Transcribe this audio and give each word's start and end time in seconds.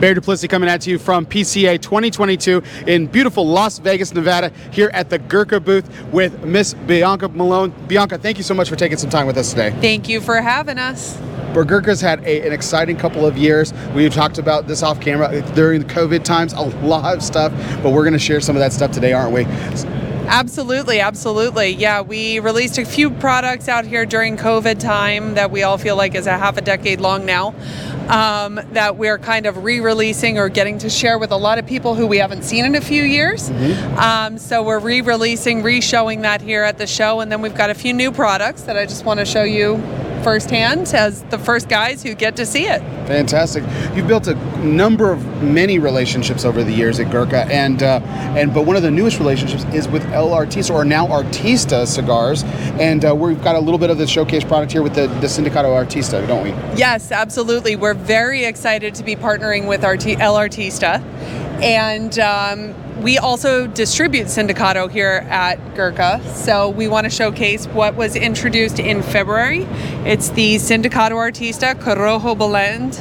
Barry 0.00 0.14
Duplessis 0.14 0.48
coming 0.48 0.70
at 0.70 0.86
you 0.86 0.98
from 0.98 1.26
PCA 1.26 1.80
2022 1.80 2.62
in 2.86 3.06
beautiful 3.06 3.46
Las 3.46 3.78
Vegas, 3.78 4.14
Nevada, 4.14 4.50
here 4.70 4.90
at 4.94 5.10
the 5.10 5.18
Gurkha 5.18 5.60
booth 5.60 5.86
with 6.10 6.42
Miss 6.42 6.72
Bianca 6.72 7.28
Malone. 7.28 7.74
Bianca, 7.86 8.16
thank 8.16 8.38
you 8.38 8.42
so 8.42 8.54
much 8.54 8.70
for 8.70 8.76
taking 8.76 8.96
some 8.96 9.10
time 9.10 9.26
with 9.26 9.36
us 9.36 9.50
today. 9.50 9.72
Thank 9.82 10.08
you 10.08 10.22
for 10.22 10.40
having 10.40 10.78
us. 10.78 11.18
Gurkha's 11.52 12.00
had 12.00 12.24
a, 12.24 12.46
an 12.46 12.52
exciting 12.52 12.96
couple 12.96 13.26
of 13.26 13.36
years. 13.36 13.74
We 13.94 14.08
talked 14.08 14.38
about 14.38 14.66
this 14.66 14.82
off 14.82 15.02
camera 15.02 15.42
during 15.54 15.80
the 15.82 15.92
COVID 15.92 16.24
times, 16.24 16.54
a 16.54 16.62
lot 16.62 17.16
of 17.16 17.22
stuff, 17.22 17.52
but 17.82 17.90
we're 17.90 18.04
going 18.04 18.14
to 18.14 18.18
share 18.18 18.40
some 18.40 18.56
of 18.56 18.60
that 18.60 18.72
stuff 18.72 18.92
today, 18.92 19.12
aren't 19.12 19.34
we? 19.34 19.44
Absolutely, 20.30 21.00
absolutely. 21.00 21.70
Yeah, 21.70 22.02
we 22.02 22.38
released 22.38 22.78
a 22.78 22.84
few 22.84 23.10
products 23.10 23.68
out 23.68 23.84
here 23.84 24.06
during 24.06 24.36
COVID 24.36 24.78
time 24.78 25.34
that 25.34 25.50
we 25.50 25.64
all 25.64 25.76
feel 25.76 25.96
like 25.96 26.14
is 26.14 26.28
a 26.28 26.38
half 26.38 26.56
a 26.56 26.60
decade 26.60 27.00
long 27.00 27.26
now. 27.26 27.52
Um, 28.08 28.60
that 28.72 28.96
we're 28.96 29.18
kind 29.18 29.46
of 29.46 29.64
re-releasing 29.64 30.38
or 30.38 30.48
getting 30.48 30.78
to 30.78 30.90
share 30.90 31.18
with 31.18 31.32
a 31.32 31.36
lot 31.36 31.58
of 31.58 31.66
people 31.66 31.96
who 31.96 32.06
we 32.06 32.18
haven't 32.18 32.42
seen 32.42 32.64
in 32.64 32.76
a 32.76 32.80
few 32.80 33.02
years. 33.02 33.50
Mm-hmm. 33.50 33.98
Um, 33.98 34.38
so 34.38 34.62
we're 34.62 34.78
re-releasing, 34.78 35.64
re-showing 35.64 36.22
that 36.22 36.40
here 36.40 36.62
at 36.62 36.78
the 36.78 36.86
show, 36.86 37.20
and 37.20 37.30
then 37.30 37.42
we've 37.42 37.54
got 37.54 37.70
a 37.70 37.74
few 37.74 37.92
new 37.92 38.12
products 38.12 38.62
that 38.62 38.76
I 38.76 38.86
just 38.86 39.04
want 39.04 39.18
to 39.18 39.26
show 39.26 39.42
you 39.42 39.82
firsthand 40.22 40.88
as 40.94 41.22
the 41.24 41.38
first 41.38 41.68
guys 41.68 42.02
who 42.02 42.14
get 42.14 42.36
to 42.36 42.46
see 42.46 42.66
it. 42.66 42.80
Fantastic. 43.06 43.64
You've 43.94 44.06
built 44.06 44.26
a 44.26 44.34
number 44.64 45.12
of 45.12 45.42
many 45.42 45.78
relationships 45.78 46.44
over 46.44 46.62
the 46.62 46.72
years 46.72 47.00
at 47.00 47.10
Gurkha, 47.10 47.46
and 47.46 47.82
uh, 47.82 48.00
and 48.36 48.52
but 48.54 48.66
one 48.66 48.76
of 48.76 48.82
the 48.82 48.90
newest 48.90 49.18
relationships 49.18 49.64
is 49.74 49.88
with 49.88 50.04
El 50.12 50.30
Artista, 50.30 50.74
or 50.74 50.84
now 50.84 51.06
Artista 51.06 51.86
cigars, 51.86 52.42
and 52.78 53.04
uh, 53.04 53.14
we've 53.14 53.42
got 53.42 53.56
a 53.56 53.60
little 53.60 53.78
bit 53.78 53.90
of 53.90 53.98
the 53.98 54.06
showcase 54.06 54.44
product 54.44 54.72
here 54.72 54.82
with 54.82 54.94
the, 54.94 55.06
the 55.06 55.26
Sindicato 55.26 55.70
Artista, 55.74 56.26
don't 56.26 56.44
we? 56.44 56.50
Yes, 56.76 57.10
absolutely. 57.10 57.76
We're 57.76 57.94
very 57.94 58.44
excited 58.44 58.94
to 58.96 59.04
be 59.04 59.16
partnering 59.16 59.66
with 59.66 59.84
Art- 59.84 60.06
El 60.06 60.34
Artista, 60.34 61.02
and. 61.62 62.18
Um, 62.18 62.74
we 63.02 63.16
also 63.16 63.66
distribute 63.66 64.26
Sindicato 64.26 64.90
here 64.90 65.26
at 65.28 65.74
Gurkha, 65.74 66.20
so 66.34 66.68
we 66.68 66.86
want 66.86 67.04
to 67.04 67.10
showcase 67.10 67.66
what 67.68 67.94
was 67.94 68.14
introduced 68.14 68.78
in 68.78 69.02
February. 69.02 69.62
It's 70.04 70.28
the 70.30 70.56
Sindicato 70.56 71.12
Artista 71.12 71.74
Corojo 71.74 72.36
Blend, 72.36 72.96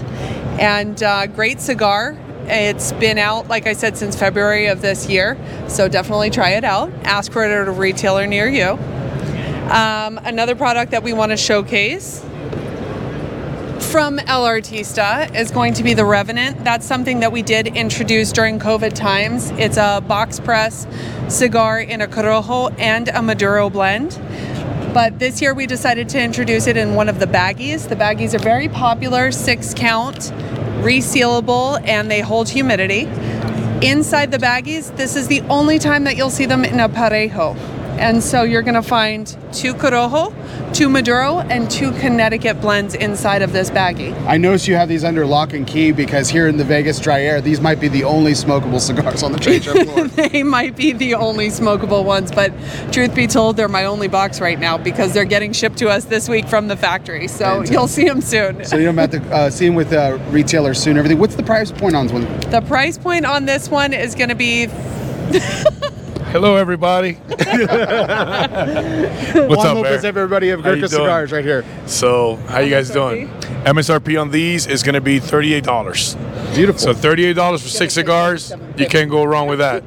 and 0.59 1.01
uh, 1.03 1.27
great 1.27 1.59
cigar. 1.59 2.17
It's 2.45 2.93
been 2.93 3.17
out, 3.17 3.47
like 3.49 3.67
I 3.67 3.73
said, 3.73 3.97
since 3.97 4.15
February 4.15 4.67
of 4.67 4.81
this 4.81 5.09
year, 5.09 5.37
so 5.67 5.89
definitely 5.89 6.29
try 6.29 6.51
it 6.51 6.63
out. 6.63 6.91
Ask 7.03 7.31
for 7.31 7.43
it 7.43 7.51
at 7.51 7.67
a 7.67 7.71
retailer 7.71 8.25
near 8.25 8.47
you. 8.47 8.79
Um, 9.69 10.17
another 10.23 10.55
product 10.55 10.91
that 10.91 11.03
we 11.03 11.13
want 11.13 11.31
to 11.31 11.37
showcase 11.37 12.25
from 13.89 14.19
El 14.19 14.43
Artista 14.43 15.35
is 15.35 15.49
going 15.49 15.73
to 15.73 15.81
be 15.81 15.95
the 15.95 16.05
Revenant. 16.05 16.63
That's 16.63 16.85
something 16.85 17.21
that 17.21 17.31
we 17.31 17.41
did 17.41 17.65
introduce 17.65 18.31
during 18.31 18.59
COVID 18.59 18.93
times. 18.93 19.49
It's 19.51 19.77
a 19.77 19.99
box 20.07 20.39
press 20.39 20.85
cigar 21.27 21.79
in 21.79 21.99
a 21.99 22.07
Corojo 22.07 22.71
and 22.77 23.07
a 23.07 23.23
Maduro 23.23 23.67
blend. 23.67 24.19
But 24.93 25.17
this 25.17 25.41
year 25.41 25.55
we 25.55 25.65
decided 25.65 26.07
to 26.09 26.21
introduce 26.21 26.67
it 26.67 26.77
in 26.77 26.93
one 26.93 27.09
of 27.09 27.19
the 27.19 27.25
baggies. 27.25 27.89
The 27.89 27.95
baggies 27.95 28.35
are 28.35 28.43
very 28.43 28.69
popular, 28.69 29.31
six 29.31 29.73
count, 29.73 30.31
resealable, 30.83 31.81
and 31.83 32.11
they 32.11 32.21
hold 32.21 32.47
humidity. 32.47 33.05
Inside 33.81 34.29
the 34.29 34.37
baggies, 34.37 34.95
this 34.97 35.15
is 35.15 35.27
the 35.27 35.41
only 35.49 35.79
time 35.79 36.03
that 36.03 36.15
you'll 36.15 36.29
see 36.29 36.45
them 36.45 36.63
in 36.63 36.79
a 36.79 36.89
parejo. 36.89 37.78
And 37.99 38.23
so 38.23 38.43
you're 38.43 38.61
going 38.61 38.75
to 38.75 38.81
find 38.81 39.27
two 39.51 39.73
Corojo, 39.73 40.33
two 40.73 40.87
Maduro, 40.87 41.39
and 41.39 41.69
two 41.69 41.91
Connecticut 41.99 42.61
blends 42.61 42.95
inside 42.95 43.41
of 43.41 43.51
this 43.51 43.69
baggie. 43.69 44.17
I 44.25 44.37
notice 44.37 44.69
you 44.69 44.75
have 44.75 44.87
these 44.87 45.03
under 45.03 45.25
lock 45.25 45.51
and 45.51 45.67
key 45.67 45.91
because 45.91 46.29
here 46.29 46.47
in 46.47 46.55
the 46.55 46.63
Vegas 46.63 46.97
dry 46.99 47.21
air, 47.21 47.41
these 47.41 47.59
might 47.59 47.81
be 47.81 47.89
the 47.89 48.05
only 48.05 48.31
smokable 48.31 48.79
cigars 48.89 49.21
on 49.21 49.33
the 49.33 49.37
trade 49.37 49.65
show 49.65 49.73
floor. 49.83 50.07
they 50.29 50.43
might 50.43 50.77
be 50.77 50.93
the 50.93 51.15
only 51.15 51.49
smokable 51.49 52.05
ones, 52.05 52.31
but 52.31 52.53
truth 52.93 53.13
be 53.13 53.27
told, 53.27 53.57
they're 53.57 53.67
my 53.67 53.83
only 53.83 54.07
box 54.07 54.39
right 54.39 54.59
now 54.59 54.77
because 54.77 55.13
they're 55.13 55.25
getting 55.25 55.51
shipped 55.51 55.77
to 55.79 55.89
us 55.89 56.05
this 56.05 56.29
week 56.29 56.47
from 56.47 56.69
the 56.69 56.77
factory. 56.77 57.27
So 57.27 57.63
you'll 57.63 57.89
see 57.89 58.05
them 58.05 58.21
soon. 58.21 58.63
So 58.63 58.77
you'll 58.77 58.93
have 58.93 59.11
to 59.11 59.21
uh, 59.33 59.49
see 59.49 59.65
them 59.65 59.75
with 59.75 59.91
uh, 59.91 60.17
retailers 60.29 60.81
soon. 60.81 60.97
Everything. 60.97 61.19
What's 61.19 61.35
the 61.35 61.43
price 61.43 61.71
point 61.71 61.95
on 61.95 62.07
this 62.07 62.13
one? 62.13 62.39
The 62.49 62.61
price 62.61 62.97
point 62.97 63.25
on 63.25 63.45
this 63.45 63.69
one 63.69 63.93
is 63.93 64.15
going 64.15 64.29
to 64.29 64.35
be. 64.35 64.67
Hello, 66.31 66.55
everybody. 66.57 67.13
What's 67.23 67.47
Juan 69.33 69.67
up, 69.67 69.75
Lopez, 69.77 70.05
everybody 70.05 70.51
of 70.51 70.61
Gurkha 70.61 70.87
Cigars 70.87 71.31
right 71.31 71.43
here. 71.43 71.65
So, 71.87 72.35
how 72.47 72.59
you 72.59 72.69
guys 72.69 72.91
doing? 72.91 73.29
MSRP 73.65 74.21
on 74.21 74.29
these 74.29 74.67
is 74.67 74.83
going 74.83 74.93
to 74.93 75.01
be 75.01 75.17
thirty-eight 75.17 75.63
dollars. 75.63 76.13
Beautiful. 76.53 76.79
So, 76.79 76.93
thirty-eight 76.93 77.33
dollars 77.33 77.63
for 77.63 77.69
six 77.69 77.95
cigars. 77.95 78.53
You 78.77 78.85
can't 78.85 79.09
go 79.09 79.23
wrong 79.23 79.47
with 79.47 79.57
that. 79.57 79.83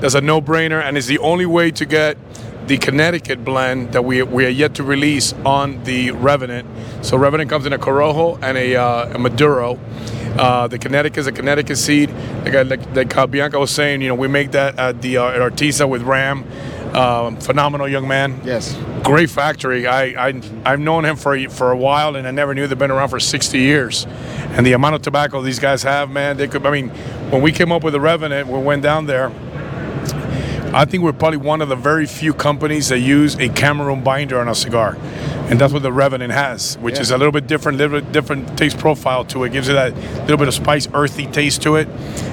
That's 0.00 0.14
a 0.14 0.20
no-brainer, 0.20 0.82
and 0.82 0.98
it's 0.98 1.06
the 1.06 1.18
only 1.20 1.46
way 1.46 1.70
to 1.70 1.86
get 1.86 2.18
the 2.66 2.76
Connecticut 2.76 3.42
blend 3.42 3.92
that 3.92 4.04
we 4.04 4.22
we 4.22 4.44
are 4.44 4.50
yet 4.50 4.74
to 4.74 4.82
release 4.82 5.32
on 5.46 5.82
the 5.84 6.10
Revenant. 6.10 6.68
So, 7.00 7.16
Revenant 7.16 7.48
comes 7.48 7.64
in 7.64 7.72
a 7.72 7.78
Corojo 7.78 8.38
and 8.42 8.58
a, 8.58 8.76
uh, 8.76 9.14
a 9.14 9.18
Maduro. 9.18 9.80
Uh, 10.38 10.68
the 10.68 10.78
Connecticut 10.78 11.18
is 11.18 11.26
a 11.26 11.32
Connecticut 11.32 11.78
seed. 11.78 12.10
Like, 12.44 12.68
like, 12.68 12.94
like 12.94 13.16
uh, 13.16 13.26
Bianca 13.26 13.58
was 13.58 13.70
saying, 13.70 14.02
you 14.02 14.08
know, 14.08 14.14
we 14.14 14.28
make 14.28 14.52
that 14.52 14.78
at 14.78 15.00
the 15.00 15.16
uh, 15.16 15.28
at 15.28 15.40
Artista 15.40 15.88
with 15.88 16.02
Ram. 16.02 16.44
Um, 16.94 17.36
phenomenal 17.38 17.88
young 17.88 18.06
man. 18.06 18.40
Yes. 18.44 18.74
Great 19.02 19.28
factory. 19.28 19.86
I, 19.86 20.28
I 20.28 20.40
I've 20.64 20.80
known 20.80 21.04
him 21.04 21.16
for 21.16 21.38
for 21.48 21.70
a 21.70 21.76
while, 21.76 22.16
and 22.16 22.26
I 22.26 22.30
never 22.30 22.54
knew 22.54 22.66
they've 22.66 22.78
been 22.78 22.90
around 22.90 23.08
for 23.08 23.20
60 23.20 23.58
years. 23.58 24.06
And 24.50 24.64
the 24.66 24.72
amount 24.72 24.94
of 24.94 25.02
tobacco 25.02 25.40
these 25.42 25.58
guys 25.58 25.82
have, 25.82 26.10
man, 26.10 26.36
they 26.36 26.48
could. 26.48 26.64
I 26.64 26.70
mean, 26.70 26.90
when 27.30 27.42
we 27.42 27.52
came 27.52 27.72
up 27.72 27.82
with 27.82 27.92
the 27.92 28.00
Revenant, 28.00 28.48
we 28.48 28.58
went 28.58 28.82
down 28.82 29.06
there. 29.06 29.32
I 30.74 30.84
think 30.84 31.02
we're 31.02 31.12
probably 31.12 31.38
one 31.38 31.62
of 31.62 31.68
the 31.68 31.76
very 31.76 32.06
few 32.06 32.34
companies 32.34 32.88
that 32.88 32.98
use 32.98 33.34
a 33.36 33.48
Cameroon 33.48 34.02
binder 34.02 34.38
on 34.38 34.48
a 34.48 34.54
cigar 34.54 34.98
and 35.48 35.60
that's 35.60 35.72
what 35.72 35.82
the 35.82 35.92
Revenant 35.92 36.32
has, 36.32 36.76
which 36.78 36.96
yeah. 36.96 37.02
is 37.02 37.10
a 37.10 37.18
little 37.18 37.32
bit 37.32 37.46
different, 37.46 37.78
little 37.78 38.00
bit 38.00 38.10
different 38.12 38.58
taste 38.58 38.78
profile 38.78 39.24
to 39.26 39.44
it. 39.44 39.52
Gives 39.52 39.68
it 39.68 39.74
that 39.74 39.94
little 40.22 40.36
bit 40.36 40.48
of 40.48 40.54
spice, 40.54 40.88
earthy 40.92 41.26
taste 41.26 41.62
to 41.62 41.76
it. 41.76 41.88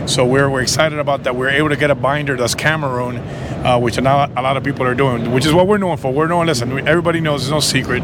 So 0.10 0.26
we're, 0.26 0.50
we're 0.50 0.62
excited 0.62 0.98
about 0.98 1.24
that. 1.24 1.36
We're 1.36 1.50
able 1.50 1.70
to 1.70 1.76
get 1.76 1.92
a 1.92 1.96
binder 1.96 2.36
that's 2.36 2.56
Cameroon, 2.56 3.18
uh, 3.18 3.80
which 3.80 4.02
not 4.02 4.32
a 4.32 4.42
lot 4.42 4.58
of 4.58 4.64
people 4.64 4.86
are 4.86 4.96
doing, 4.96 5.32
which 5.32 5.46
is 5.46 5.54
what 5.54 5.68
we're 5.68 5.78
known 5.78 5.98
for. 5.98 6.12
We're 6.12 6.28
known. 6.28 6.48
Listen, 6.48 6.88
everybody 6.88 7.20
knows. 7.20 7.42
There's 7.42 7.52
no 7.52 7.60
secret. 7.60 8.04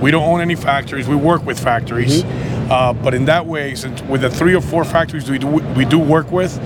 We 0.00 0.10
don't 0.10 0.24
own 0.24 0.40
any 0.40 0.54
factories. 0.54 1.08
We 1.08 1.16
work 1.16 1.44
with 1.44 1.62
factories, 1.62 2.22
mm-hmm. 2.22 2.72
uh, 2.72 2.92
but 2.94 3.14
in 3.14 3.26
that 3.26 3.46
way, 3.46 3.74
since 3.74 4.00
with 4.02 4.22
the 4.22 4.30
three 4.30 4.54
or 4.54 4.62
four 4.62 4.84
factories 4.84 5.28
we 5.28 5.38
do 5.38 5.46
we 5.48 5.84
do 5.84 5.98
work 5.98 6.30
with, 6.30 6.56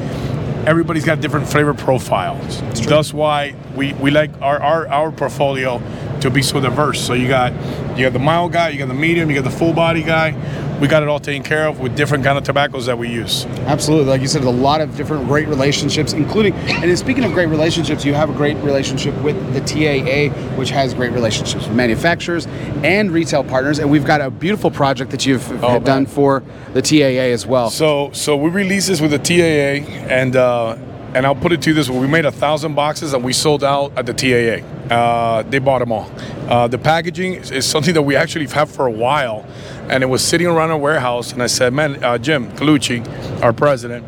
everybody's 0.66 1.04
got 1.04 1.20
different 1.20 1.48
flavor 1.48 1.74
profiles. 1.74 2.60
That's 2.86 3.12
why 3.12 3.54
we, 3.74 3.92
we 3.94 4.10
like 4.10 4.30
our, 4.40 4.60
our, 4.60 4.88
our 4.88 5.12
portfolio 5.12 5.78
to 6.22 6.30
be 6.30 6.42
so 6.42 6.60
diverse. 6.60 7.04
So 7.04 7.14
you 7.14 7.28
got 7.28 7.52
you 7.96 8.04
got 8.04 8.12
the 8.12 8.18
mild 8.18 8.52
guy, 8.52 8.70
you 8.70 8.78
got 8.78 8.88
the 8.88 8.94
medium, 8.94 9.28
you 9.28 9.34
got 9.34 9.44
the 9.44 9.56
full 9.56 9.72
body 9.72 10.02
guy. 10.02 10.34
We 10.80 10.88
got 10.88 11.02
it 11.04 11.08
all 11.08 11.20
taken 11.20 11.44
care 11.44 11.68
of 11.68 11.78
with 11.78 11.96
different 11.96 12.24
kind 12.24 12.36
of 12.36 12.42
tobaccos 12.42 12.86
that 12.86 12.98
we 12.98 13.08
use. 13.08 13.44
Absolutely, 13.66 14.06
like 14.06 14.20
you 14.20 14.26
said, 14.26 14.42
a 14.42 14.50
lot 14.50 14.80
of 14.80 14.96
different 14.96 15.26
great 15.26 15.46
relationships, 15.46 16.12
including. 16.12 16.54
And 16.54 16.98
speaking 16.98 17.22
of 17.22 17.32
great 17.32 17.46
relationships, 17.46 18.04
you 18.04 18.14
have 18.14 18.30
a 18.30 18.32
great 18.32 18.56
relationship 18.58 19.14
with 19.22 19.36
the 19.54 19.60
TAA, 19.60 20.34
which 20.56 20.70
has 20.70 20.92
great 20.92 21.12
relationships 21.12 21.66
with 21.68 21.76
manufacturers 21.76 22.46
and 22.82 23.12
retail 23.12 23.44
partners. 23.44 23.78
And 23.78 23.90
we've 23.92 24.04
got 24.04 24.20
a 24.20 24.30
beautiful 24.30 24.72
project 24.72 25.12
that 25.12 25.24
you've 25.24 25.48
oh, 25.62 25.78
done 25.78 26.06
for 26.06 26.42
the 26.72 26.82
TAA 26.82 27.30
as 27.32 27.46
well. 27.46 27.70
So, 27.70 28.10
so 28.12 28.36
we 28.36 28.50
released 28.50 28.88
this 28.88 29.00
with 29.00 29.10
the 29.12 29.18
TAA, 29.18 29.88
and. 30.08 30.34
Uh, 30.34 30.76
and 31.14 31.26
I'll 31.26 31.34
put 31.34 31.52
it 31.52 31.62
to 31.62 31.70
you 31.70 31.74
this 31.74 31.88
way: 31.88 31.98
we 31.98 32.06
made 32.06 32.24
a 32.24 32.32
thousand 32.32 32.74
boxes 32.74 33.12
and 33.12 33.22
we 33.22 33.32
sold 33.32 33.62
out 33.62 33.92
at 33.96 34.06
the 34.06 34.14
TAA. 34.14 34.66
Uh, 34.92 35.42
they 35.42 35.58
bought 35.58 35.80
them 35.80 35.92
all. 35.92 36.10
Uh, 36.48 36.68
the 36.68 36.78
packaging 36.78 37.34
is 37.34 37.66
something 37.66 37.94
that 37.94 38.02
we 38.02 38.16
actually 38.16 38.46
have 38.46 38.70
for 38.70 38.86
a 38.86 38.90
while, 38.90 39.46
and 39.88 40.02
it 40.02 40.06
was 40.06 40.24
sitting 40.24 40.46
around 40.46 40.70
our 40.70 40.78
warehouse. 40.78 41.32
And 41.32 41.42
I 41.42 41.46
said, 41.46 41.72
"Man, 41.72 42.02
uh, 42.02 42.18
Jim 42.18 42.50
Colucci, 42.52 43.02
our 43.42 43.52
president." 43.52 44.06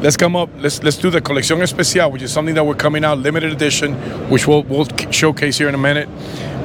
Let's 0.00 0.16
come 0.16 0.34
up. 0.34 0.50
Let's 0.58 0.82
let's 0.82 0.96
do 0.96 1.10
the 1.10 1.20
colección 1.20 1.62
especial, 1.62 2.10
which 2.10 2.22
is 2.22 2.32
something 2.32 2.56
that 2.56 2.64
we're 2.64 2.74
coming 2.74 3.04
out 3.04 3.18
limited 3.18 3.52
edition, 3.52 3.94
which 4.28 4.48
we'll 4.48 4.64
we'll 4.64 4.88
showcase 5.10 5.58
here 5.58 5.68
in 5.68 5.74
a 5.74 5.78
minute. 5.78 6.08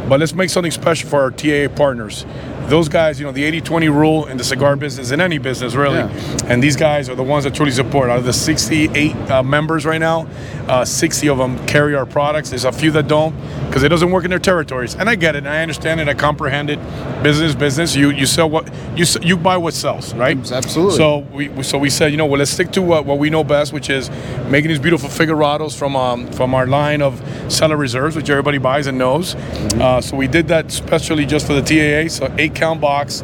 But 0.10 0.20
let's 0.22 0.34
make 0.34 0.50
something 0.50 0.72
special 0.72 1.10
for 1.10 1.22
our 1.22 1.32
TAA 1.32 1.68
partners 1.76 2.26
those 2.68 2.90
guys, 2.90 3.20
you 3.20 3.26
know, 3.26 3.32
the 3.32 3.44
80-20 3.62 3.94
rule 3.94 4.26
in 4.26 4.38
the 4.38 4.44
cigar 4.44 4.76
business, 4.76 5.12
in 5.12 5.22
any 5.22 5.38
business 5.38 5.74
really, 5.74 6.00
yeah. 6.00 6.38
and 6.46 6.62
these 6.62 6.76
guys 6.76 7.10
are 7.10 7.16
the 7.16 7.24
ones 7.24 7.44
that 7.46 7.56
truly 7.56 7.72
support. 7.72 8.10
Out 8.10 8.20
of 8.20 8.26
the 8.26 8.34
68 8.34 9.16
uh, 9.16 9.44
members 9.44 9.86
right 9.86 10.00
now, 10.00 10.28
uh, 10.68 10.84
60 10.84 11.30
of 11.30 11.38
them 11.38 11.66
carry 11.66 11.96
our 11.96 12.06
products. 12.06 12.50
There's 12.50 12.66
a 12.66 12.72
few 12.72 12.92
that 12.92 13.08
don't 13.08 13.34
because 13.78 13.86
it 13.86 13.90
doesn't 13.90 14.10
work 14.10 14.24
in 14.24 14.32
their 14.32 14.40
territories. 14.40 14.96
And 14.96 15.08
I 15.08 15.14
get 15.14 15.36
it, 15.36 15.40
and 15.40 15.50
I 15.50 15.62
understand 15.62 16.00
it, 16.00 16.10
I 16.10 16.16
comprehend 16.16 16.72
it. 16.72 16.80
Business, 17.22 17.54
business. 17.54 17.96
You 17.96 18.10
you 18.10 18.26
sell 18.26 18.50
what 18.50 18.74
you 18.98 19.06
you 19.22 19.38
buy 19.38 19.58
what 19.58 19.76
sells, 19.76 20.16
right? 20.16 20.36
Absolutely. 20.52 20.98
So 20.98 21.20
we 21.32 21.62
so 21.62 21.78
we 21.78 21.92
said, 21.92 22.10
you 22.10 22.18
know, 22.18 22.26
well, 22.26 22.40
let's 22.40 22.50
stick 22.50 22.72
to 22.72 22.82
what, 22.82 23.06
what 23.06 23.20
we 23.20 23.30
know 23.30 23.44
best, 23.44 23.74
which 23.74 23.92
is 23.92 24.10
making 24.50 24.70
these 24.70 24.80
beautiful 24.80 25.10
figurados 25.10 25.78
from 25.78 25.96
um, 25.96 26.26
from 26.32 26.56
our 26.56 26.66
line 26.66 27.04
of 27.04 27.22
Cellar 27.50 27.78
Reserves, 27.78 28.16
which 28.16 28.32
everybody 28.32 28.58
buys 28.58 28.88
and 28.88 28.98
knows. 28.98 29.36
Uh, 29.36 30.02
so 30.02 30.18
we 30.18 30.28
did 30.28 30.48
that 30.48 30.72
specially 30.72 31.28
just 31.28 31.46
for 31.46 31.54
the 31.54 31.62
TAA. 31.62 32.10
So 32.10 32.34
eight 32.40 32.56
count 32.56 32.82
box. 32.82 33.22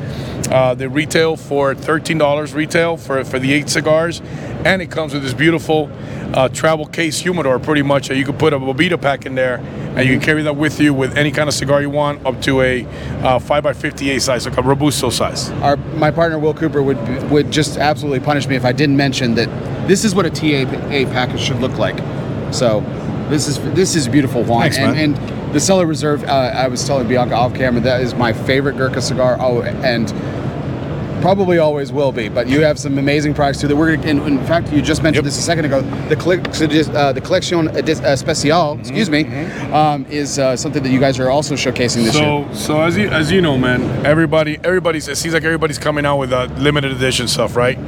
Uh, 0.51 0.75
they 0.75 0.85
retail 0.85 1.35
for 1.35 1.73
thirteen 1.73 2.19
dollars 2.19 2.53
retail 2.53 2.95
for 2.95 3.23
for 3.23 3.39
the 3.39 3.53
eight 3.53 3.69
cigars, 3.69 4.21
and 4.65 4.83
it 4.83 4.91
comes 4.91 5.13
with 5.15 5.23
this 5.23 5.33
beautiful 5.33 5.89
uh, 6.33 6.49
travel 6.49 6.85
case 6.85 7.19
humidor. 7.19 7.59
Pretty 7.59 7.81
much, 7.81 8.09
you 8.09 8.25
could 8.25 8.39
put 8.39 8.53
a 8.53 8.59
Boveda 8.59 9.01
pack 9.01 9.25
in 9.25 9.35
there, 9.35 9.57
and 9.95 10.07
you 10.07 10.15
can 10.15 10.21
carry 10.21 10.43
that 10.43 10.55
with 10.55 10.79
you 10.79 10.93
with 10.93 11.17
any 11.17 11.31
kind 11.31 11.47
of 11.47 11.53
cigar 11.53 11.81
you 11.81 11.89
want, 11.89 12.25
up 12.25 12.41
to 12.41 12.61
a 12.61 12.85
uh, 13.21 13.39
five 13.39 13.63
by 13.63 13.73
fifty-eight 13.73 14.21
size, 14.21 14.45
like 14.45 14.57
a 14.57 14.61
robusto 14.61 15.09
size. 15.09 15.49
Our 15.61 15.77
my 15.77 16.11
partner 16.11 16.39
Will 16.39 16.53
Cooper 16.53 16.81
would 16.81 16.97
would 17.29 17.51
just 17.51 17.77
absolutely 17.77 18.19
punish 18.19 18.47
me 18.47 18.55
if 18.55 18.65
I 18.65 18.71
didn't 18.71 18.97
mention 18.97 19.35
that 19.35 19.49
this 19.87 20.03
is 20.03 20.15
what 20.15 20.25
a 20.25 20.29
TAA 20.29 21.11
package 21.11 21.41
should 21.41 21.59
look 21.59 21.77
like. 21.77 21.97
So 22.53 22.81
this 23.29 23.47
is 23.47 23.59
this 23.73 23.95
is 23.95 24.07
beautiful 24.07 24.43
wine. 24.43 24.71
Thanks, 24.71 24.77
and, 24.77 25.17
and 25.17 25.53
the 25.53 25.59
Cellar 25.59 25.85
Reserve. 25.85 26.23
Uh, 26.23 26.51
I 26.53 26.67
was 26.67 26.85
telling 26.85 27.07
Bianca 27.07 27.35
off 27.35 27.53
camera 27.53 27.81
that 27.81 28.01
is 28.01 28.15
my 28.15 28.33
favorite 28.33 28.77
Gurkha 28.77 29.01
cigar. 29.01 29.37
Oh, 29.39 29.61
and 29.61 30.11
probably 31.23 31.57
always 31.57 31.93
will 31.93 32.11
be. 32.11 32.27
But 32.27 32.49
you 32.49 32.61
have 32.63 32.77
some 32.77 32.97
amazing 32.97 33.33
products 33.33 33.61
too 33.61 33.69
that 33.69 33.75
we're 33.77 33.95
gonna. 33.95 34.09
In, 34.09 34.19
in 34.27 34.45
fact, 34.45 34.73
you 34.73 34.81
just 34.81 35.01
mentioned 35.01 35.23
Yep. 35.25 35.31
this 35.31 35.39
a 35.39 35.41
second 35.41 35.65
ago. 35.65 35.81
The 36.09 36.17
uh, 36.93 37.13
the 37.13 37.21
collection 37.21 37.69
uh, 37.69 38.15
special, 38.17 38.77
excuse 38.77 39.09
me, 39.09 39.23
um, 39.71 40.05
is 40.09 40.37
uh, 40.37 40.57
something 40.57 40.83
that 40.83 40.91
you 40.91 40.99
guys 40.99 41.19
are 41.21 41.29
also 41.29 41.55
showcasing 41.55 42.03
this 42.03 42.15
year. 42.15 42.45
So, 42.51 42.53
so 42.53 42.81
as 42.81 42.97
you 42.97 43.07
as 43.07 43.31
you 43.31 43.41
know, 43.41 43.57
man, 43.57 44.05
everybody 44.05 44.59
everybody's 44.65 45.07
it 45.07 45.15
seems 45.15 45.33
like 45.33 45.45
everybody's 45.45 45.79
coming 45.79 46.05
out 46.05 46.17
with 46.17 46.33
uh, 46.33 46.49
limited 46.57 46.91
edition 46.91 47.29
stuff, 47.29 47.55
right? 47.55 47.79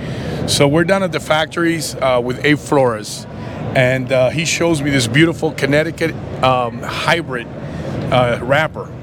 So 0.50 0.66
we're 0.66 0.86
down 0.86 1.04
at 1.04 1.12
the 1.12 1.20
factories 1.20 1.96
uh, 1.96 2.22
with 2.24 2.46
Abe 2.46 2.58
Flores, 2.58 3.28
and 3.76 4.14
uh, 4.14 4.30
he 4.30 4.46
shows 4.46 4.82
me 4.82 4.92
this 4.92 5.08
beautiful 5.08 5.52
Connecticut 5.52 6.16
um, 6.42 6.80
hybrid 6.80 7.48
uh, 8.14 8.40
wrapper. 8.42 8.95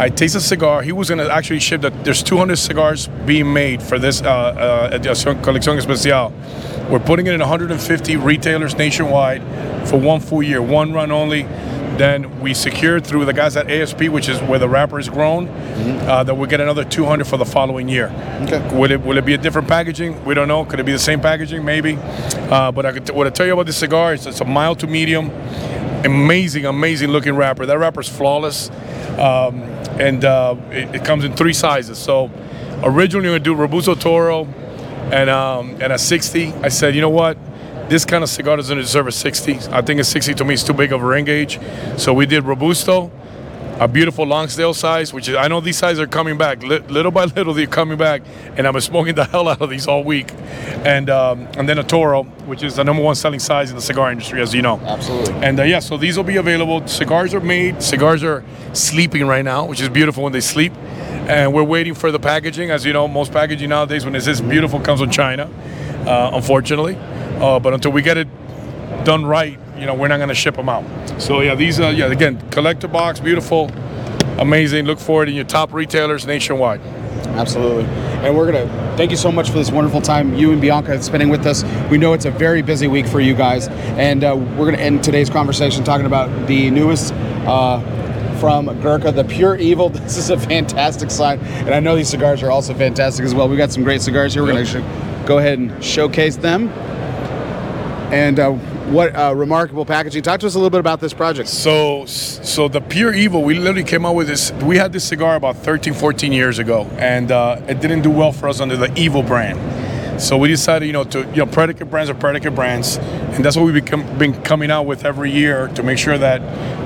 I 0.00 0.08
taste 0.08 0.34
a 0.34 0.40
cigar. 0.40 0.80
He 0.80 0.92
was 0.92 1.10
gonna 1.10 1.28
actually 1.28 1.60
ship 1.60 1.82
that. 1.82 2.06
There's 2.06 2.22
200 2.22 2.56
cigars 2.56 3.08
being 3.26 3.52
made 3.52 3.82
for 3.82 3.98
this 3.98 4.22
uh, 4.22 4.30
uh, 4.30 4.98
colección 5.42 5.76
especial. 5.76 6.32
We're 6.90 7.00
putting 7.00 7.26
it 7.26 7.34
in 7.34 7.40
150 7.40 8.16
retailers 8.16 8.74
nationwide 8.76 9.42
for 9.86 10.00
one 10.00 10.20
full 10.20 10.42
year, 10.42 10.62
one 10.62 10.94
run 10.94 11.12
only. 11.12 11.42
Then 11.98 12.40
we 12.40 12.54
secured 12.54 13.06
through 13.06 13.26
the 13.26 13.34
guys 13.34 13.58
at 13.58 13.70
ASP, 13.70 14.04
which 14.04 14.30
is 14.30 14.40
where 14.40 14.58
the 14.58 14.70
wrapper 14.70 14.98
is 14.98 15.10
grown, 15.10 15.48
uh, 16.08 16.24
that 16.24 16.34
we 16.34 16.48
get 16.48 16.62
another 16.62 16.82
200 16.82 17.26
for 17.26 17.36
the 17.36 17.44
following 17.44 17.86
year. 17.86 18.06
Okay. 18.44 18.74
Will 18.74 18.90
it 18.90 19.02
will 19.02 19.18
it 19.18 19.26
be 19.26 19.34
a 19.34 19.38
different 19.38 19.68
packaging? 19.68 20.24
We 20.24 20.32
don't 20.32 20.48
know. 20.48 20.64
Could 20.64 20.80
it 20.80 20.86
be 20.86 20.92
the 20.92 20.98
same 20.98 21.20
packaging? 21.20 21.62
Maybe. 21.62 21.98
Uh, 22.48 22.72
but 22.72 22.86
I 22.86 22.92
could 22.92 23.06
t- 23.06 23.12
what 23.12 23.26
I 23.26 23.30
tell 23.30 23.44
you 23.44 23.52
about 23.52 23.66
this 23.66 23.76
cigar 23.76 24.14
is 24.14 24.26
it's 24.26 24.40
a 24.40 24.46
mild 24.46 24.78
to 24.78 24.86
medium, 24.86 25.30
amazing, 26.04 26.66
amazing 26.66 27.10
looking 27.10 27.34
wrapper. 27.34 27.66
That 27.66 27.78
wrapper's 27.78 28.08
flawless, 28.08 28.70
um, 29.18 29.62
and 30.00 30.24
uh, 30.24 30.56
it, 30.70 30.96
it 30.96 31.04
comes 31.04 31.24
in 31.24 31.34
three 31.34 31.52
sizes. 31.52 31.98
So 31.98 32.30
originally 32.82 33.30
we 33.30 33.38
do 33.38 33.54
Robusto 33.54 33.94
Toro 33.94 34.46
and 35.12 35.28
um, 35.30 35.76
and 35.80 35.92
a 35.92 35.98
60. 35.98 36.52
I 36.54 36.68
said, 36.68 36.94
you 36.94 37.00
know 37.00 37.10
what? 37.10 37.36
This 37.88 38.04
kind 38.04 38.22
of 38.22 38.30
cigar 38.30 38.56
doesn't 38.56 38.76
deserve 38.76 39.08
a 39.08 39.12
60. 39.12 39.58
I 39.72 39.82
think 39.82 40.00
a 40.00 40.04
60 40.04 40.34
to 40.34 40.44
me 40.44 40.54
is 40.54 40.62
too 40.62 40.72
big 40.72 40.92
of 40.92 41.02
a 41.02 41.06
ring 41.06 41.24
gauge. 41.24 41.58
So 41.96 42.14
we 42.14 42.24
did 42.24 42.44
Robusto, 42.44 43.10
a 43.80 43.88
beautiful 43.88 44.26
Lonsdale 44.26 44.74
size, 44.74 45.12
which 45.12 45.26
is 45.26 45.34
I 45.34 45.48
know 45.48 45.60
these 45.60 45.78
sizes 45.78 45.98
are 46.00 46.06
coming 46.06 46.36
back 46.36 46.62
Li- 46.62 46.80
little 46.80 47.10
by 47.10 47.24
little. 47.36 47.54
They're 47.54 47.66
coming 47.66 47.96
back, 47.96 48.22
and 48.56 48.66
I've 48.66 48.74
been 48.74 48.82
smoking 48.82 49.14
the 49.14 49.24
hell 49.32 49.48
out 49.48 49.62
of 49.62 49.70
these 49.70 49.88
all 49.88 50.04
week. 50.04 50.32
And 50.84 51.08
um, 51.08 51.48
and 51.56 51.66
then 51.66 51.78
a 51.78 51.82
Toro, 51.82 52.24
which 52.44 52.62
is 52.62 52.76
the 52.76 52.84
number 52.84 53.02
one 53.02 53.14
selling 53.14 53.40
size 53.40 53.70
in 53.70 53.76
the 53.76 53.82
cigar 53.82 54.12
industry, 54.12 54.42
as 54.42 54.54
you 54.54 54.60
know. 54.60 54.78
Absolutely. 54.80 55.32
And 55.42 55.58
uh, 55.58 55.62
yeah, 55.62 55.80
so 55.80 55.96
these 55.96 56.18
will 56.18 56.24
be 56.24 56.36
available. 56.36 56.86
Cigars 56.86 57.32
are 57.32 57.40
made. 57.40 57.82
Cigars 57.82 58.22
are 58.22 58.44
sleeping 58.74 59.26
right 59.26 59.44
now, 59.44 59.64
which 59.64 59.80
is 59.80 59.88
beautiful 59.88 60.22
when 60.24 60.32
they 60.34 60.40
sleep. 60.40 60.74
And 61.28 61.54
we're 61.54 61.64
waiting 61.64 61.94
for 61.94 62.12
the 62.12 62.20
packaging. 62.20 62.70
As 62.70 62.84
you 62.84 62.92
know, 62.92 63.08
most 63.08 63.32
packaging 63.32 63.70
nowadays, 63.70 64.04
when 64.04 64.14
it's 64.14 64.26
this 64.26 64.42
beautiful, 64.42 64.80
comes 64.80 65.00
from 65.00 65.10
China, 65.10 65.50
uh, 66.06 66.32
unfortunately. 66.34 66.96
Uh, 67.40 67.58
but 67.58 67.72
until 67.72 67.92
we 67.92 68.02
get 68.02 68.18
it 68.18 68.28
done 69.04 69.24
right, 69.24 69.58
you 69.80 69.86
know, 69.86 69.94
we're 69.94 70.08
not 70.08 70.18
going 70.18 70.28
to 70.28 70.34
ship 70.34 70.56
them 70.56 70.68
out. 70.68 70.84
So 71.20 71.40
yeah, 71.40 71.54
these 71.54 71.80
are 71.80 71.90
yeah 71.92 72.06
again 72.12 72.38
collector 72.50 72.86
box, 72.88 73.18
beautiful, 73.20 73.70
amazing. 74.38 74.84
Look 74.84 74.98
for 74.98 75.22
it 75.22 75.28
in 75.28 75.34
your 75.34 75.44
top 75.44 75.72
retailers 75.72 76.26
nationwide. 76.26 76.80
Absolutely. 77.30 77.84
And 78.24 78.36
we're 78.36 78.50
going 78.50 78.66
to 78.68 78.96
thank 78.96 79.10
you 79.10 79.16
so 79.16 79.30
much 79.32 79.48
for 79.50 79.56
this 79.56 79.70
wonderful 79.70 80.00
time 80.02 80.34
you 80.34 80.52
and 80.52 80.60
Bianca 80.60 81.00
spending 81.02 81.28
with 81.28 81.46
us. 81.46 81.64
We 81.90 81.96
know 81.96 82.12
it's 82.12 82.24
a 82.24 82.30
very 82.30 82.60
busy 82.60 82.86
week 82.88 83.06
for 83.06 83.20
you 83.20 83.34
guys. 83.34 83.68
And 83.68 84.24
uh, 84.24 84.36
we're 84.36 84.66
going 84.66 84.76
to 84.76 84.80
end 84.82 85.02
today's 85.04 85.30
conversation 85.30 85.84
talking 85.84 86.06
about 86.06 86.28
the 86.48 86.70
newest 86.70 87.14
uh, 87.46 87.80
from 88.40 88.66
Gurkha, 88.80 89.12
the 89.12 89.24
Pure 89.24 89.56
Evil. 89.56 89.88
This 90.10 90.16
is 90.16 90.30
a 90.30 90.38
fantastic 90.38 91.10
sign. 91.10 91.38
And 91.40 91.70
I 91.74 91.80
know 91.80 91.94
these 91.96 92.08
cigars 92.08 92.42
are 92.42 92.50
also 92.50 92.74
fantastic 92.74 93.24
as 93.24 93.34
well. 93.34 93.48
We've 93.48 93.58
got 93.58 93.70
some 93.70 93.84
great 93.84 94.02
cigars 94.02 94.34
here. 94.34 94.42
We're 94.42 94.52
Yep. 94.60 94.72
going 94.72 94.84
to 94.84 95.26
go 95.26 95.38
ahead 95.38 95.58
and 95.58 95.82
showcase 95.84 96.36
them. 96.36 96.68
And 98.12 98.38
uh, 98.38 98.52
what 98.90 99.14
uh, 99.14 99.32
remarkable 99.34 99.86
packaging. 99.86 100.22
Talk 100.22 100.40
to 100.40 100.46
us 100.46 100.54
a 100.54 100.58
little 100.58 100.70
bit 100.70 100.80
about 100.80 101.00
this 101.00 101.14
project. 101.14 101.48
So, 101.48 102.06
so 102.06 102.66
the 102.66 102.80
pure 102.80 103.14
evil, 103.14 103.42
we 103.44 103.54
literally 103.54 103.84
came 103.84 104.04
out 104.04 104.16
with 104.16 104.26
this. 104.26 104.50
We 104.52 104.76
had 104.78 104.92
this 104.92 105.04
cigar 105.04 105.36
about 105.36 105.56
13, 105.56 105.94
14 105.94 106.32
years 106.32 106.58
ago, 106.58 106.88
and 106.98 107.30
uh, 107.30 107.60
it 107.68 107.80
didn't 107.80 108.02
do 108.02 108.10
well 108.10 108.32
for 108.32 108.48
us 108.48 108.60
under 108.60 108.76
the 108.76 108.92
evil 108.98 109.22
brand. 109.22 110.20
So 110.20 110.36
we 110.36 110.48
decided, 110.48 110.86
you 110.86 110.92
know, 110.92 111.04
to 111.04 111.20
you 111.20 111.36
know, 111.36 111.46
predicate 111.46 111.88
brands 111.88 112.10
are 112.10 112.14
predicate 112.14 112.54
brands, 112.54 112.96
and 112.96 113.44
that's 113.44 113.56
what 113.56 113.64
we've 113.64 113.72
become, 113.72 114.18
been 114.18 114.34
coming 114.42 114.70
out 114.70 114.84
with 114.84 115.04
every 115.04 115.30
year 115.30 115.68
to 115.68 115.82
make 115.82 115.96
sure 115.96 116.18
that 116.18 116.40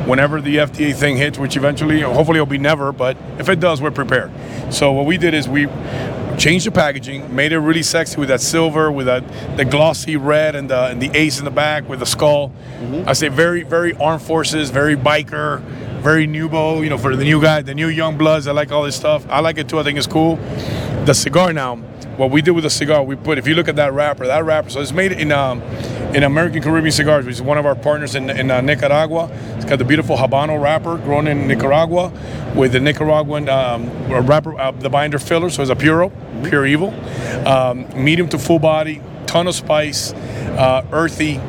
whenever 0.07 0.41
the 0.41 0.57
FDA 0.57 0.95
thing 0.95 1.17
hits, 1.17 1.39
which 1.39 1.57
eventually, 1.57 2.03
hopefully, 2.03 2.37
it'll 2.37 2.47
be 2.47 2.59
never, 2.59 2.93
but 2.93 3.17
if 3.39 3.49
it 3.49 3.59
does, 3.59 3.81
we're 3.81 3.91
prepared. 3.91 4.31
So 4.73 4.93
what 4.93 5.07
we 5.07 5.17
did 5.17 5.35
is 5.35 5.49
we 5.49 5.67
changed 6.39 6.67
the 6.67 6.71
packaging, 6.71 7.35
made 7.35 7.53
it 7.53 7.59
really 7.59 7.83
sexy 7.83 8.19
with 8.19 8.29
that 8.29 8.41
silver, 8.41 8.91
with 8.91 9.07
that 9.07 9.25
the 9.57 9.65
glossy 9.65 10.17
red 10.17 10.55
and 10.55 10.71
the 10.71 10.87
and 10.87 11.01
the 11.01 11.11
ace 11.15 11.39
in 11.39 11.45
the 11.45 11.51
back 11.51 11.89
with 11.89 12.01
the 12.01 12.07
skull. 12.07 12.53
I 13.07 13.13
say 13.13 13.29
very 13.29 13.63
very 13.63 13.95
armed 13.95 14.23
forces, 14.23 14.71
very 14.71 14.97
biker, 14.97 15.61
very 16.03 16.27
nubo. 16.27 16.83
You 16.83 16.91
know, 16.91 16.99
for 16.99 17.17
the 17.17 17.25
new 17.25 17.41
guy, 17.41 17.63
the 17.63 17.75
new 17.75 17.89
young 17.89 18.17
bloods. 18.19 18.47
I 18.47 18.53
like 18.53 18.71
all 18.73 18.83
this 18.83 18.97
stuff. 18.97 19.27
I 19.29 19.41
like 19.41 19.59
it 19.59 19.69
too. 19.69 19.79
I 19.79 19.83
think 19.83 19.99
it's 19.99 20.07
cool. 20.07 20.37
The 21.07 21.15
cigar 21.15 21.53
now. 21.53 21.77
What 22.17 22.31
we 22.31 22.43
did 22.43 22.53
with 22.53 22.63
the 22.63 22.71
cigar, 22.71 23.03
we 23.03 23.17
put. 23.17 23.39
If 23.39 23.49
you 23.49 23.55
look 23.57 23.67
at 23.67 23.77
that 23.77 23.93
wrapper, 23.93 24.27
that 24.27 24.45
wrapper. 24.45 24.71
So 24.71 24.81
it's 24.81 24.93
made 24.93 25.11
in 25.11 25.33
um, 25.33 25.61
in 26.15 26.23
American 26.23 26.63
Caribbean 26.63 26.93
Cigars, 26.93 27.27
which 27.27 27.35
is 27.35 27.43
one 27.43 27.59
of 27.59 27.67
our 27.67 27.75
partners 27.75 28.15
in, 28.15 28.31
in 28.31 28.51
uh, 28.51 28.61
Nicaragua. 28.61 29.29
It's 29.57 29.65
got 29.65 29.79
the 29.79 29.85
beautiful 29.85 30.17
Habano 30.17 30.63
wrapper 30.63 30.97
grown 30.99 31.27
in 31.27 31.49
Nicaragua 31.49 32.13
with 32.55 32.73
the 32.73 32.81
Nicaraguan 32.81 33.49
um, 33.49 33.91
wrapper, 34.09 34.59
uh, 34.59 34.71
the 34.71 34.89
binder 34.89 35.19
filler. 35.19 35.51
So 35.51 35.63
it's 35.63 35.71
a 35.73 35.77
Puro, 35.77 36.11
pure 36.45 36.67
evil. 36.67 36.95
Um, 37.47 37.89
medium 37.97 38.29
to 38.29 38.39
full 38.39 38.61
body, 38.61 39.03
ton 39.27 39.49
of 39.49 39.57
spice, 39.57 40.13
uh, 40.13 40.87
earthy, 40.93 41.41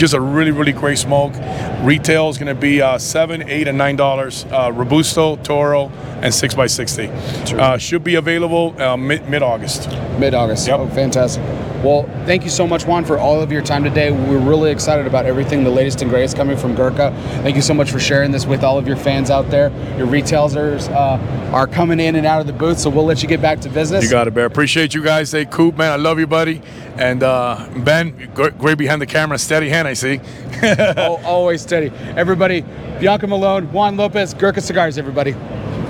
just 0.00 0.14
a 0.14 0.20
really, 0.20 0.50
really 0.50 0.72
great 0.72 0.96
smoke. 0.96 1.34
Retail 1.82 2.30
is 2.30 2.38
going 2.38 2.54
to 2.54 2.60
be 2.60 2.80
uh, 2.80 2.96
seven, 2.96 3.48
eight, 3.50 3.68
and 3.68 3.76
nine 3.76 3.96
dollars. 3.96 4.46
Uh, 4.46 4.72
Robusto, 4.72 5.36
Toro, 5.36 5.90
and 6.22 6.34
six 6.34 6.54
by 6.54 6.66
sixty. 6.66 7.08
Uh, 7.08 7.76
should 7.76 8.02
be 8.02 8.14
available 8.14 8.74
uh, 8.80 8.96
mid 8.96 9.42
August. 9.42 9.90
Mid 10.18 10.32
August. 10.32 10.66
Yep. 10.66 10.80
Oh, 10.80 10.88
fantastic. 10.88 11.44
Well, 11.84 12.02
thank 12.26 12.44
you 12.44 12.50
so 12.50 12.66
much, 12.66 12.84
Juan, 12.84 13.06
for 13.06 13.18
all 13.18 13.40
of 13.40 13.50
your 13.50 13.62
time 13.62 13.84
today. 13.84 14.10
We're 14.10 14.38
really 14.38 14.70
excited 14.70 15.06
about 15.06 15.24
everything, 15.24 15.64
the 15.64 15.70
latest 15.70 16.02
and 16.02 16.10
greatest 16.10 16.36
coming 16.36 16.58
from 16.58 16.74
Gurkha. 16.74 17.10
Thank 17.42 17.56
you 17.56 17.62
so 17.62 17.72
much 17.72 17.90
for 17.90 17.98
sharing 17.98 18.32
this 18.32 18.44
with 18.44 18.62
all 18.64 18.76
of 18.76 18.86
your 18.86 18.98
fans 18.98 19.30
out 19.30 19.50
there. 19.50 19.70
Your 19.96 20.06
retailers 20.06 20.88
uh, 20.88 21.50
are 21.54 21.66
coming 21.66 21.98
in 21.98 22.16
and 22.16 22.26
out 22.26 22.42
of 22.42 22.46
the 22.46 22.52
booth, 22.52 22.78
so 22.78 22.90
we'll 22.90 23.06
let 23.06 23.22
you 23.22 23.28
get 23.28 23.40
back 23.40 23.60
to 23.60 23.70
business. 23.70 24.04
You 24.04 24.10
got 24.10 24.28
it, 24.28 24.34
Bear. 24.34 24.44
Appreciate 24.44 24.92
you 24.92 25.02
guys. 25.02 25.32
Hey, 25.32 25.46
Coop, 25.46 25.78
man, 25.78 25.90
I 25.90 25.96
love 25.96 26.18
you, 26.18 26.26
buddy. 26.26 26.60
And 26.98 27.22
uh, 27.22 27.66
Ben, 27.78 28.30
great 28.34 28.78
behind 28.78 29.00
the 29.00 29.06
camera, 29.06 29.38
steady 29.38 29.68
hand, 29.68 29.88
I 29.88 29.94
see. 29.94 30.20
Al- 30.62 31.24
always 31.24 31.62
steady. 31.62 31.90
Everybody, 32.16 32.62
Bianca 33.00 33.26
Malone, 33.26 33.72
Juan 33.72 33.96
Lopez, 33.96 34.34
Gurkha 34.34 34.60
Cigars, 34.60 34.98
everybody. 34.98 35.32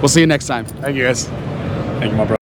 We'll 0.01 0.09
see 0.09 0.21
you 0.21 0.27
next 0.27 0.47
time. 0.47 0.65
Thank 0.67 0.97
you, 0.97 1.05
guys. 1.05 1.27
Thank 1.27 2.13
you, 2.13 2.17
my 2.17 2.25
brother. 2.25 2.40